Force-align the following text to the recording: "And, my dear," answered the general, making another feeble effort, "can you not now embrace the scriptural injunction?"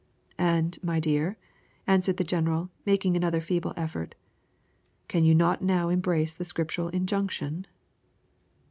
"And, 0.39 0.79
my 0.81 0.99
dear," 0.99 1.37
answered 1.85 2.17
the 2.17 2.23
general, 2.23 2.71
making 2.87 3.15
another 3.15 3.39
feeble 3.39 3.71
effort, 3.77 4.15
"can 5.07 5.23
you 5.23 5.35
not 5.35 5.61
now 5.61 5.89
embrace 5.89 6.33
the 6.33 6.43
scriptural 6.43 6.87
injunction?" 6.87 7.67